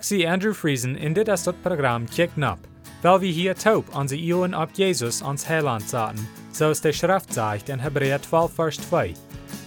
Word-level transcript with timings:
Zie 0.00 0.26
Andrew 0.26 0.52
Friesen 0.52 0.96
in 0.96 1.12
dit 1.12 1.28
is 1.28 1.44
dat 1.44 1.62
programma 1.62 2.06
Kick 2.10 2.36
Nap, 2.36 2.58
weil 3.02 3.20
wir 3.20 3.32
hier 3.32 3.54
taub 3.54 3.94
onze 3.94 4.16
Ohren 4.16 4.52
ab 4.52 4.70
Jesus 4.74 5.22
ans 5.22 5.46
Heiland 5.48 5.88
zaten, 5.88 6.28
so 6.52 6.70
es 6.70 6.80
der 6.80 6.92
Schrift 6.92 7.32
sagt 7.32 7.68
in 7.68 7.78
Hebräer 7.78 8.20
12, 8.20 8.52
Vers 8.52 8.76
2. 8.88 9.14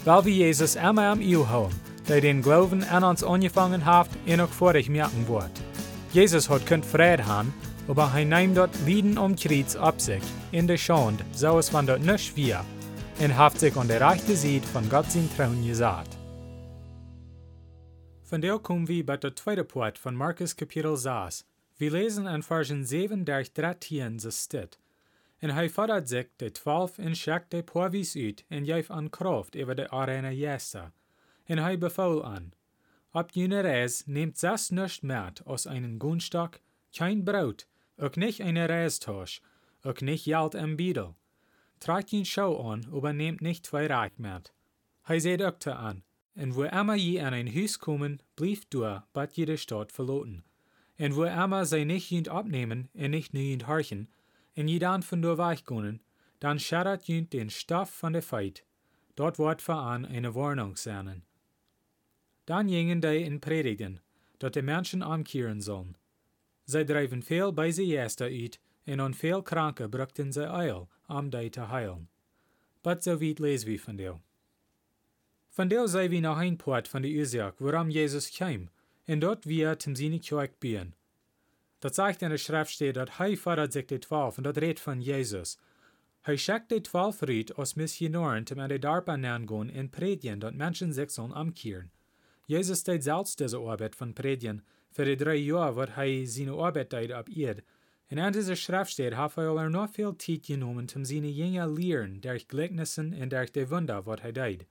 Weil 0.04 0.26
wir 0.26 0.34
Jesus 0.34 0.76
immer 0.76 1.12
am 1.12 1.21
Eeuw 1.21 1.50
houden, 1.50 1.79
der 2.10 2.20
den 2.20 2.42
Glauben 2.42 2.84
an 2.84 3.05
uns 3.05 3.24
angefangen 3.24 3.86
hat 3.86 4.10
en 4.26 4.42
auch 4.42 4.50
vor 4.50 4.76
ich 4.76 4.90
merken 4.90 5.26
wird. 5.29 5.52
Jesus 6.12 6.50
hat 6.50 6.66
könnt 6.66 6.86
Frieden 6.86 7.26
haben, 7.26 7.54
aber 7.88 8.12
er 8.14 8.26
nimmt 8.26 8.58
dort 8.58 8.76
Lieden 8.86 9.18
um 9.18 9.38
Kreuz 9.38 9.78
ab 9.78 10.02
sich, 10.02 10.24
in 10.52 10.68
der 10.68 10.78
Schande, 10.78 11.24
so 11.32 11.58
es 11.60 11.70
von 11.70 11.88
dort 11.88 12.02
nicht 12.02 12.36
wir, 12.36 12.66
und 13.20 13.38
haft 13.38 13.62
sich 13.62 13.76
an 13.78 13.88
der 13.88 14.02
rechten 14.02 14.36
Seite 14.36 14.68
von 14.68 14.90
Gott 14.90 15.10
sein 15.10 15.30
Trauen 15.38 15.66
gesagt. 15.66 16.19
Von 18.30 18.41
der 18.41 18.59
kommen 18.59 18.88
wir 18.88 19.04
bei 19.04 19.18
der 19.18 19.36
zweiten 19.36 19.68
Part 19.68 19.98
von 19.98 20.14
Markus 20.16 20.55
Kapitel 20.55 20.95
6. 20.95 21.48
Wir 21.80 21.89
lesen 21.89 22.27
in 22.27 22.44
Versen 22.44 22.85
7 22.85 23.26
durch 23.26 23.52
13 23.54 24.20
so 24.20 24.30
steht. 24.30 24.77
En 25.40 25.49
hij 25.49 25.67
fordert 25.67 26.08
sich 26.08 26.27
de 26.38 26.52
twaalf 26.52 26.99
en 26.99 27.16
schickt 27.16 27.49
de 27.49 27.63
porvis 27.63 28.16
uit 28.16 28.45
en 28.49 28.66
geeft 28.66 28.91
aan 28.91 29.09
kracht 29.09 29.55
over 29.57 29.76
de 29.76 29.90
arena 29.90 30.31
jester. 30.31 30.91
En 31.45 31.57
hij 31.57 31.80
befaul 31.80 32.23
an. 32.23 32.54
Ab 33.12 33.31
jener 33.31 33.63
reis 33.63 34.05
nehmt 34.05 34.38
zes 34.38 34.70
nicht 34.70 35.02
mehr 35.02 35.34
aus 35.46 35.66
einen 35.66 35.98
Gunstock, 35.98 36.59
kein 36.91 37.23
Brot, 37.23 37.66
auch 37.98 38.16
nicht 38.16 38.41
eine 38.41 38.70
Reistosch, 38.70 39.41
auch 39.82 40.02
nicht 40.02 40.26
Geld 40.26 40.54
im 40.54 40.76
Biedel. 40.76 41.16
Tragt 41.80 42.13
ihn 42.13 42.26
Schau 42.26 42.71
an, 42.71 42.85
aber 42.91 43.12
nehmt 43.12 43.41
nicht 43.41 43.66
zwei 43.66 43.88
Reich 43.88 44.18
mehr. 44.18 44.43
Hij 45.02 45.20
seht 45.20 45.41
auch 45.41 45.66
an. 45.66 46.04
En 46.39 46.53
wo 46.53 46.63
immer 46.63 46.95
je 46.95 47.20
an 47.20 47.34
ein 47.34 47.53
Haus 47.53 47.77
kommen, 47.77 48.20
blieft 48.34 48.70
du, 48.70 49.02
bat 49.11 49.35
jede 49.35 49.57
Stadt 49.57 49.91
verloten. 49.91 50.43
En 50.95 51.13
wo 51.13 51.23
immer 51.23 51.65
zij 51.65 51.84
nicht 51.84 52.09
jünd 52.09 52.27
abnehmen 52.29 52.89
en 52.93 53.09
nicht 53.12 53.34
nu 53.34 53.39
jünd 53.41 53.63
horchen, 53.63 54.07
en 54.54 54.68
je 54.68 54.79
dan 54.79 55.04
von 55.04 55.21
door 55.21 55.37
weichgonen, 55.37 56.01
dann 56.37 56.59
schaddert 56.59 57.07
jünd 57.07 57.31
den 57.31 57.49
Stoff 57.49 57.90
von 57.90 58.13
der 58.13 58.21
Feit. 58.21 58.63
Dort 59.15 59.37
wordt 59.37 59.62
voran 59.62 60.05
eine 60.05 60.34
Warnung 60.34 60.77
sein. 60.77 61.23
Dann 62.46 62.70
gingen 62.70 63.01
die 63.01 63.24
in 63.24 63.40
Predigen, 63.40 63.99
dat 64.38 64.53
de 64.53 64.62
Menschen 64.62 65.01
ankehren 65.01 65.62
sollen. 65.62 65.97
Zij 66.63 66.84
drijven 66.84 67.24
veel 67.24 67.53
bij 67.53 67.72
ze 67.72 67.85
jester 67.85 68.28
uit, 68.28 68.59
en 68.84 69.01
aan 69.01 69.13
veel 69.13 69.41
kranken 69.41 69.90
brachten 69.90 70.34
zij 70.34 70.46
eil, 70.46 70.90
om 71.07 71.29
die 71.29 71.50
te 71.50 71.62
heilen. 71.62 72.09
But 72.81 73.03
so 73.03 73.18
weit 73.18 73.40
lesen 73.40 73.68
wir 73.68 73.79
von 73.79 73.96
dir. 73.97 74.22
Von 75.50 75.69
der 75.69 75.88
sei 75.88 76.12
wie 76.12 76.22
noch 76.22 76.38
ein 76.38 76.58
Port 76.58 76.88
von 76.88 77.02
der 77.02 77.12
Ursache, 77.12 77.56
woran 77.59 77.92
Jesus 77.92 78.31
kam, 78.31 78.69
und 79.08 79.22
dort 79.22 79.47
wir 79.47 79.80
zum 79.80 79.96
seine 79.96 80.19
Kirche 80.19 80.53
bieren. 80.59 80.94
Dat 81.80 81.96
sagt 81.96 82.22
in 82.22 82.30
der 82.30 82.38
Schrift 82.38 82.72
steht, 82.72 82.97
dat 82.97 83.19
hij 83.19 83.38
fordert 83.38 83.72
sich 83.72 83.88
die 83.88 84.00
Twaalf, 84.00 84.38
und 84.38 84.44
dat 84.44 84.58
redt 84.58 84.80
von 84.80 85.02
Jesus. 85.02 85.58
Hij 86.22 86.38
schickt 86.38 86.70
die 86.70 86.84
Twaalf 86.84 87.24
riet 87.24 87.58
als 87.58 87.75
Missionoren, 87.75 88.46
zum 88.46 88.59
an 88.59 88.70
die 88.70 88.80
Darpa 88.80 89.16
gehen 89.16 89.70
en 89.70 89.90
predigen, 89.90 90.40
dat 90.40 90.53
Menschen 90.53 90.92
sich 90.92 91.09
sollen 91.09 91.31
umkehren. 91.31 91.92
Jesus 92.47 92.84
deed 92.84 93.03
selbst 93.03 93.40
diese 93.40 93.59
Arbeit 93.59 93.96
von 93.96 94.14
predigen, 94.14 94.62
für 94.92 95.06
die 95.06 95.16
drei 95.16 95.36
Jahre, 95.36 95.75
wat 95.75 95.96
hij 95.96 96.25
seine 96.25 96.53
Arbeit 96.53 96.92
deed 96.92 97.12
ab 97.12 97.30
Erd. 97.30 97.64
En 98.08 98.20
an 98.20 98.34
dieser 98.34 98.56
Schrift 98.56 98.92
steht, 98.92 99.16
hat 99.16 99.38
er 99.38 99.56
er 99.56 99.70
noch 99.70 99.90
viel 99.90 100.18
Zeit 100.18 100.47
genommen, 100.47 100.88
um 100.96 101.06
seine 101.06 101.30
Jünger 101.30 101.68
lehren, 101.68 102.20
durch 102.22 102.47
Gleichnissen 102.47 103.14
und 103.14 103.31
durch 103.31 103.52
die 103.52 103.70
Wunder, 103.70 104.06
wat 104.06 104.22
hij 104.22 104.31
deed. 104.31 104.66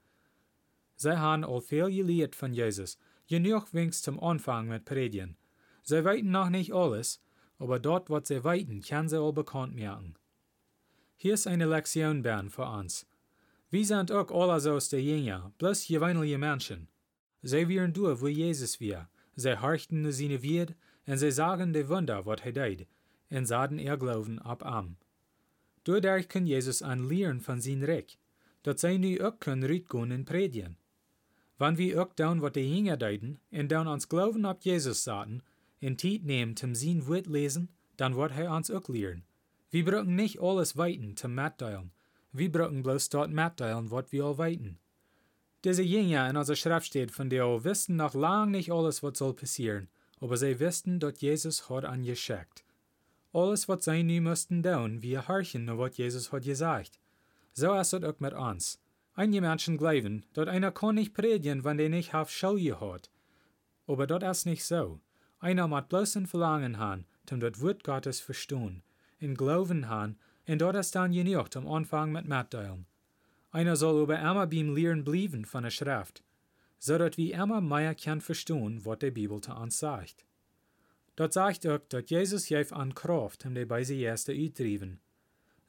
Zij 0.98 1.14
haben 1.14 1.44
al 1.44 1.60
veel 1.60 1.91
geleerd 1.91 2.34
von 2.34 2.52
Jesus, 2.52 2.98
genug 3.27 3.70
wenigstens 3.70 4.02
zum 4.02 4.18
Anfang 4.18 4.68
mit 4.68 4.84
Predigen. 4.84 5.36
Sie 5.82 6.02
weiten 6.02 6.30
noch 6.32 6.50
nicht 6.50 6.72
alles, 6.72 7.20
aber 7.58 7.78
dort, 7.78 8.10
was 8.10 8.27
sie 8.27 8.42
weiten, 8.42 8.80
kann 8.80 9.08
sie 9.08 9.16
all 9.16 9.32
bekannt 9.32 9.74
merken. 9.74 10.16
Hier 11.16 11.34
ist 11.34 11.46
eine 11.46 11.66
Lektion 11.66 12.22
bern 12.22 12.50
für 12.50 12.66
uns. 12.66 13.06
Wir 13.70 13.84
sind 13.84 14.10
auch 14.10 14.31
alle 14.32 14.60
so 14.60 14.72
aus 14.72 14.88
der 14.88 15.00
Jünger, 15.00 15.53
bloß 15.58 15.87
gewöhnliche 15.87 16.38
Menschen. 16.38 16.88
Sie 17.42 17.69
wären 17.69 17.92
durch, 17.92 18.20
wo 18.20 18.26
Jesus 18.26 18.81
wir. 18.81 19.08
Sie 19.37 19.60
horchten 19.60 20.10
seine 20.10 20.42
Wied, 20.42 20.75
und 21.06 21.19
sie 21.19 21.31
sagen 21.31 21.72
die 21.72 21.88
Wunder, 21.88 22.26
was 22.26 22.41
er 22.44 22.53
deed, 22.53 22.88
und 23.31 23.47
sahen 23.47 23.78
ihr 23.78 23.97
Glauben 23.97 24.41
ab 24.41 24.66
am. 24.66 24.97
Dadurch 25.84 26.28
kann 26.28 26.47
Jesus 26.47 26.82
an 26.82 27.08
lehren 27.08 27.41
von 27.41 27.60
sein 27.60 27.84
Recht, 27.84 28.19
dat 28.64 28.81
sie 28.81 28.98
nu 28.98 29.25
auch 29.25 29.38
können 29.38 29.62
rütgehen 29.62 30.10
und 30.10 30.25
predigen. 30.25 30.76
Wann 31.58 31.76
wir 31.76 32.00
auch 32.00 32.12
down, 32.14 32.41
was 32.41 32.52
die 32.52 32.60
Jünger 32.60 32.96
deiden, 32.96 33.38
und 33.50 33.70
down 33.70 33.88
ans 33.88 34.08
Glauben 34.08 34.46
ab 34.46 34.60
Jesus 34.62 35.04
sahen, 35.04 35.42
in 35.80 35.96
Tiet 35.96 36.24
nehmen 36.24 36.56
zum 36.56 36.74
sein 36.74 37.06
Wort 37.06 37.26
lesen, 37.26 37.69
dann 37.96 38.16
wird 38.16 38.32
er 38.36 38.54
uns 38.54 38.70
auch 38.70 38.88
lehren. 38.88 39.24
Wir 39.70 39.84
brauchen 39.84 40.14
nicht 40.14 40.41
alles 40.41 40.76
weiten 40.76 41.16
zum 41.16 41.34
Matteilen. 41.34 41.91
Wir 42.32 42.50
brauchen 42.50 42.82
bloß 42.82 43.08
dort 43.10 43.32
Matteilen, 43.32 43.91
was 43.91 44.12
wir 44.12 44.24
all 44.24 44.38
weiten. 44.38 44.78
Diese 45.64 45.82
Jünger 45.82 46.30
in 46.30 46.36
unserer 46.36 46.56
Schrift 46.56 46.86
steht, 46.86 47.10
von 47.10 47.28
der 47.28 47.64
wissen 47.64 47.96
noch 47.96 48.14
lang 48.14 48.52
nicht 48.52 48.70
alles, 48.70 49.02
was 49.02 49.19
soll 49.19 49.34
passieren, 49.34 49.88
aber 50.20 50.36
sie 50.36 50.60
wissen, 50.60 51.00
dass 51.00 51.20
Jesus 51.20 51.69
hat 51.69 51.84
an 51.84 52.04
geschickt. 52.04 52.64
Alles, 53.32 53.69
was 53.69 53.84
sie 53.84 54.04
nu 54.04 54.20
müssten 54.20 54.62
tun, 54.62 55.02
wir 55.02 55.26
horchen 55.26 55.64
nur, 55.64 55.78
was 55.78 55.96
Jesus 55.96 56.30
hat 56.30 56.44
gesagt. 56.44 57.00
So 57.52 57.75
ist 57.75 57.92
es 57.92 58.04
auch 58.04 58.20
mit 58.20 58.32
uns. 58.34 58.80
Einige 59.19 59.41
Menschen 59.41 59.79
glauben, 59.79 60.25
dass 60.33 60.47
einer 60.47 60.71
kann 60.71 60.95
nicht 60.95 61.12
predigen, 61.12 61.65
wenn 61.65 61.77
der 61.77 61.89
nicht 61.89 62.15
auf 62.15 62.31
Schule 62.31 62.81
hat. 62.81 63.11
Aber 63.89 64.06
das 64.06 64.39
ist 64.39 64.45
nicht 64.47 64.65
so. 64.65 65.01
Einer 65.41 65.67
muss 65.67 65.89
bloß 65.89 66.19
ein 66.19 66.27
Verlangen 66.29 66.79
haben, 66.79 67.05
um 67.29 67.41
das 67.41 67.61
Wort 67.61 67.83
Gottes 67.83 68.21
verstehen, 68.21 68.84
in 69.19 69.34
Glauben 69.34 69.89
haben, 69.89 70.21
und 70.47 70.61
dort 70.61 70.77
ist 70.77 70.95
dann 70.95 71.11
genug 71.11 71.53
zum 71.53 71.67
Anfang 71.67 72.12
mit 72.12 72.29
Mitteilen. 72.29 72.87
Einer 73.51 73.75
soll 73.75 74.03
aber 74.03 74.21
immer 74.21 74.47
beim 74.47 74.73
Lehren 74.77 75.03
bleiben 75.03 75.45
von 75.45 75.65
der 75.65 75.71
Schrift, 75.71 76.23
so 76.79 76.97
dass 76.97 77.17
wir 77.17 77.35
immer 77.35 77.61
mehr 77.61 77.97
kann 77.97 78.21
verstehen, 78.21 78.85
was 78.85 79.00
die 79.00 79.11
Bibel 79.11 79.41
zu 79.41 79.53
uns 79.53 79.81
sagt. 79.81 80.27
Dort 81.17 81.33
sagt 81.33 81.67
auch, 81.67 81.81
dass 81.89 82.09
Jesus 82.09 82.47
gef 82.47 82.73
an 82.73 82.95
Kraft, 82.95 83.45
um 83.47 83.56
die 83.56 83.65
bei 83.65 83.83
sie 83.83 84.00
erste 84.00 84.31
uitdriven. 84.31 85.00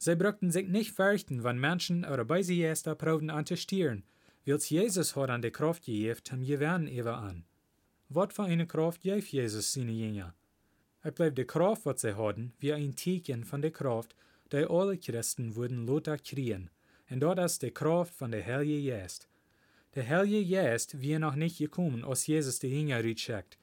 Sie 0.01 0.15
brauchten 0.15 0.49
sich 0.49 0.69
nicht 0.69 0.93
fürchten, 0.93 1.43
wenn 1.43 1.59
Menschen 1.59 2.05
oder 2.05 2.23
bei 2.23 2.41
sie 2.41 2.61
erste 2.61 2.95
proben 2.95 3.29
an 3.29 3.45
zu 3.45 3.57
stieren, 3.57 4.05
wils 4.45 4.69
Jesus 4.69 5.17
hat 5.17 5.29
an 5.29 5.41
die 5.41 5.51
Kraft 5.51 5.83
gegeben, 5.83 6.21
um 6.31 6.45
gewähren 6.45 6.87
über 6.87 7.17
an. 7.17 7.43
Was 8.07 8.33
für 8.33 8.43
eine 8.43 8.65
Kraft 8.65 9.01
gef 9.01 9.27
Jesus 9.27 9.73
seine 9.73 9.91
Jünger? 9.91 10.33
Es 11.01 11.13
bleibt 11.13 11.37
die 11.37 11.43
Kraft, 11.43 11.85
was 11.85 11.99
sie 11.99 12.15
hatten, 12.15 12.53
wie 12.59 12.71
ein 12.71 12.95
Zeichen 12.95 13.43
von 13.43 13.61
der 13.61 13.71
Kraft, 13.71 14.15
die 14.53 14.65
alle 14.65 14.97
Christen 14.97 15.57
würden 15.57 15.85
Lothar 15.85 16.17
kriegen, 16.17 16.69
und 17.09 17.19
dort 17.19 17.39
ist 17.39 17.61
die 17.61 17.71
Kraft 17.71 18.13
von 18.15 18.31
der 18.31 18.45
Heilige 18.45 18.91
Geist. 18.91 19.27
Der 19.95 20.07
Heilige 20.07 20.49
Geist 20.49 21.01
wäre 21.01 21.19
noch 21.19 21.35
nicht 21.35 21.57
gekommen, 21.57 22.05
als 22.05 22.25
Jesus 22.25 22.59
die 22.59 22.67
Jünger 22.67 23.03
schickt. 23.17 23.57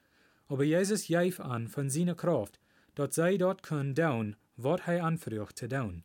Aber 0.48 0.64
Jesus 0.64 1.06
gef 1.06 1.40
an 1.40 1.68
von 1.68 1.88
seiner 1.88 2.14
Kraft, 2.14 2.60
dass 2.94 3.14
sie 3.14 3.38
dort 3.38 3.62
können 3.62 3.94
tun, 3.94 4.36
was 4.56 4.82
er 4.86 5.02
anfragt 5.02 5.58
zu 5.58 5.68
tun. 5.68 6.04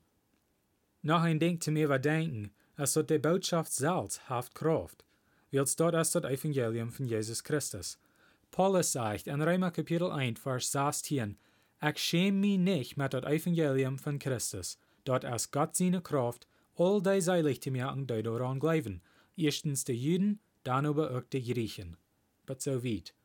Noch 1.04 1.22
ein 1.22 1.40
Ding 1.40 1.60
zu 1.60 1.72
mir 1.72 1.86
überdenken, 1.86 2.52
als 2.76 2.94
dort 2.94 3.10
die 3.10 3.18
Botschaft 3.18 3.74
selbst 3.74 4.30
haft 4.30 4.54
Kraft, 4.54 5.04
wils 5.50 5.76
dort 5.76 5.96
ist 5.96 6.14
das 6.14 6.24
Evangelium 6.24 6.92
von 6.92 7.08
Jesus 7.08 7.44
Christus. 7.44 7.98
Paulus 8.52 8.92
sagt 8.92 9.26
in 9.26 9.42
Römer 9.42 9.72
Kapitel 9.72 10.12
1, 10.12 10.40
Vers 10.40 10.72
16, 10.72 11.38
Ich 11.82 11.98
schäme 11.98 12.38
mich 12.38 12.60
nicht 12.60 12.98
mit 12.98 13.14
das 13.16 13.24
Evangelium 13.24 13.98
von 13.98 14.20
Christus, 14.20 14.78
dort 15.04 15.24
ist 15.24 15.52
Gott 15.52 15.76
seine 15.76 16.02
Kraft, 16.02 16.48
all 16.76 17.02
die 17.02 17.20
seilig 17.20 17.62
zu 17.62 17.72
merken, 17.72 18.06
die 18.06 18.22
daran 18.22 18.60
glauben. 18.60 19.02
Erstens 19.36 19.84
die 19.84 19.94
Juden, 19.94 20.40
dann 20.64 20.86
aber 20.86 21.18
auch 21.18 21.24
die 21.34 21.42
Griechen. 21.42 21.98
But 22.46 22.62
so 22.62 22.84
weit. 22.84 23.16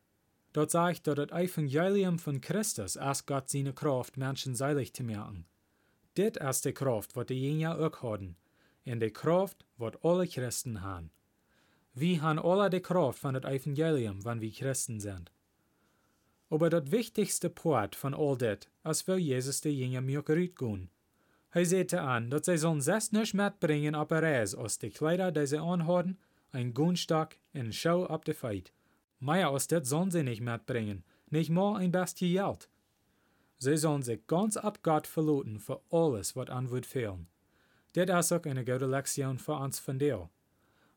Dort 0.54 0.70
sagt, 0.70 1.06
dass 1.06 1.16
das 1.16 1.30
Evangelium 1.30 2.18
von 2.18 2.40
Christus 2.40 2.96
ist 2.96 3.26
Gott 3.26 3.50
seine 3.50 3.74
Kraft, 3.74 4.16
Menschen 4.16 4.54
seilig 4.54 4.94
zu 4.94 5.04
merken. 5.04 5.44
Dit 6.16 6.38
ist 6.38 6.64
die 6.64 6.72
Kraft, 6.72 7.14
was 7.14 7.26
die 7.26 7.42
Jünger 7.42 7.78
auch 7.78 8.02
haben. 8.02 8.36
Und 8.86 9.00
die 9.00 9.10
Kraft, 9.10 9.66
was 9.76 10.02
alle 10.02 10.26
Christen 10.26 10.80
haben. 10.82 11.10
Wir 11.92 12.22
haben 12.22 12.38
alle 12.38 12.70
die 12.70 12.80
Kraft 12.80 13.18
von 13.18 13.34
das 13.34 13.44
Evangelium, 13.44 14.24
wenn 14.24 14.40
wir 14.40 14.50
Christen 14.50 15.00
sind. 15.00 15.30
Aber 16.48 16.70
das 16.70 16.90
wichtigste 16.90 17.50
Part 17.50 17.94
von 17.94 18.14
all 18.14 18.38
das 18.38 18.60
ist, 18.84 19.08
will 19.08 19.18
Jesus 19.18 19.60
die 19.60 19.78
Jünger 19.78 20.00
mir 20.00 20.22
gehen. 20.22 20.90
Er 21.50 21.64
sagte 21.64 22.00
an, 22.00 22.30
dass 22.30 22.46
sie 22.46 22.58
sollen 22.58 22.80
selbst 22.80 23.12
nicht 23.12 23.34
mitbringen 23.34 23.94
auf 23.94 24.08
der 24.08 24.22
Reise 24.22 24.58
aus 24.58 24.78
die 24.78 24.90
Kleider, 24.90 25.32
die 25.32 25.46
sie 25.46 25.58
anhaben, 25.58 26.18
ein 26.52 26.72
Gunstock 26.72 27.36
eine 27.52 27.72
Schau 27.72 28.06
ab 28.06 28.24
der 28.24 28.34
Feit. 28.34 28.72
Mehr 29.20 29.50
aus 29.50 29.66
das 29.66 29.88
sollen 29.88 30.10
sie 30.10 30.22
nicht 30.22 30.40
mitbringen, 30.40 31.04
nicht 31.30 31.50
mal 31.50 31.76
ein 31.76 31.92
bisschen 31.92 32.32
Sie 33.58 33.76
sollen 33.76 34.02
sich 34.02 34.26
ganz 34.26 34.56
ab 34.56 34.82
Gott 34.82 35.06
verloten 35.06 35.60
für 35.60 35.80
alles, 35.90 36.36
was 36.36 36.48
an 36.48 36.70
wird 36.70 36.86
fehlen. 36.86 37.28
Das 37.92 38.26
ist 38.26 38.32
auch 38.32 38.44
eine 38.44 38.64
gute 38.64 38.86
Lektion 38.86 39.38
für 39.38 39.54
uns 39.54 39.78
von 39.78 39.98
dir. 39.98 40.28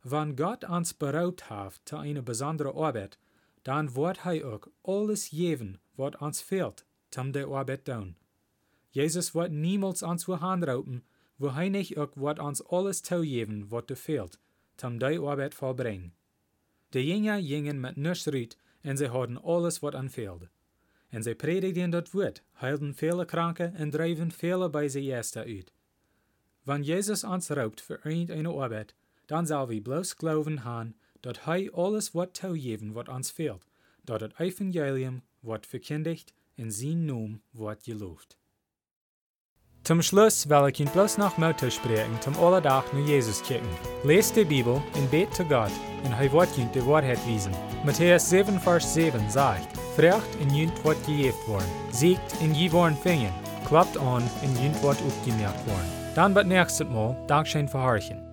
Wenn 0.03 0.35
Gott 0.35 0.63
uns 0.63 0.93
beraubt 0.93 1.49
hat 1.49 1.81
zu 1.85 1.97
einer 1.97 2.21
besonderen 2.21 2.75
Arbeit, 2.75 3.17
dan 3.63 3.95
wordt 3.95 4.23
hij 4.23 4.43
ook 4.43 4.71
alles 4.81 5.27
geven 5.27 5.79
wat 5.95 6.17
ons 6.17 6.41
fehlt, 6.41 6.85
tam 7.09 7.31
de 7.31 7.45
arbeid 7.45 7.85
doen. 7.85 8.15
Jezus 8.89 9.31
wordt 9.31 9.51
niemals 9.51 10.03
ons 10.03 10.25
we 10.25 10.35
hand 10.35 10.63
ropen, 10.63 11.03
wo 11.35 11.51
hij 11.51 11.69
niet 11.69 11.97
ook 11.97 12.15
wordt 12.15 12.39
ons 12.39 12.63
alles 12.67 13.01
toegeven 13.01 13.67
wat 13.67 13.89
er 13.89 13.95
fehlt, 13.95 14.39
tam 14.75 14.97
de 14.97 15.19
arbeid 15.19 15.53
volbrengen. 15.53 16.13
De 16.89 17.05
jongen 17.05 17.43
gingen 17.43 17.79
met 17.79 17.95
niks 17.95 18.25
ruit 18.25 18.57
en 18.81 18.97
ze 18.97 19.07
hadden 19.07 19.41
alles 19.41 19.79
wat 19.79 19.95
aan 19.95 20.09
feelde. 20.09 20.49
En 21.09 21.23
zij 21.23 21.35
predigden 21.35 21.89
dat 21.89 22.11
woord, 22.11 22.43
heilden 22.53 22.95
vele 22.95 23.25
kranken 23.25 23.75
en 23.75 23.89
drijven 23.89 24.31
vele 24.31 24.69
bij 24.69 24.89
ze 24.89 25.01
eerste 25.01 25.39
uit. 25.39 25.73
Wanneer 26.63 26.87
Jezus 26.87 27.23
ons 27.23 27.47
roept 27.47 27.81
voor 27.81 27.99
een 28.03 28.45
arbeid, 28.45 28.95
dan 29.25 29.45
zal 29.45 29.67
we 29.67 29.81
bloos 29.81 30.13
geloven 30.13 30.57
han 30.57 30.95
dat 31.19 31.43
hij 31.43 31.71
alles 31.71 32.11
wat 32.11 32.33
toegeven 32.33 32.91
wat 32.91 33.07
ons 33.07 33.31
fehlt, 33.31 33.65
dat 34.03 34.19
het 34.19 34.39
evangelium 34.39 35.23
wordt 35.39 35.67
verkondigd 35.67 36.33
en 36.55 36.71
zijn 36.71 37.05
naam 37.05 37.41
wordt 37.49 37.83
geloofd. 37.83 38.37
Zum 39.81 40.01
Schluss 40.01 40.45
wil 40.45 40.67
ik 40.67 40.75
je 40.75 40.89
bloos 40.89 41.15
nog 41.15 41.37
Mut 41.37 41.63
spreken 41.67 42.21
zum 42.23 42.33
alle 42.33 42.61
dag 42.61 42.93
naar 42.93 43.01
Jezus 43.01 43.41
kijken. 43.41 43.69
Lees 44.03 44.33
de 44.33 44.45
Bibel 44.45 44.81
en 44.93 45.09
bid 45.09 45.35
zu 45.35 45.43
Gott 45.43 45.71
en 46.03 46.11
hij 46.11 46.29
wordt 46.29 46.55
je 46.55 46.69
de 46.69 46.83
waarheid 46.83 47.25
wijzen. 47.25 47.51
Matthäus 47.85 48.27
7 48.27 48.61
vers 48.61 48.93
7 48.93 49.31
zegt, 49.31 49.78
Vraagt 49.99 50.37
en 50.37 50.55
junt 50.55 50.81
wordt 50.81 50.99
gegeven 51.05 51.45
worden. 51.47 51.67
Ziekt 51.91 52.39
en 52.39 52.55
je 52.55 52.69
worden 52.69 52.97
vingen. 52.97 53.33
Klapt 53.63 53.97
aan 53.97 54.23
en 54.41 54.61
junt 54.61 54.79
wordt 54.79 55.01
opgemerkt 55.01 55.65
worden. 55.65 56.13
Dan 56.13 56.33
wat 56.33 56.45
nächstes 56.45 56.87
Mal 56.87 57.17
Dankeschön 57.25 57.69
für 57.69 57.81
Horchen. 57.81 58.28